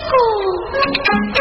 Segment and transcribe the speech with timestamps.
[0.00, 1.31] 哦